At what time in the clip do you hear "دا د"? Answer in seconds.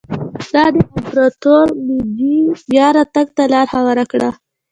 0.53-0.75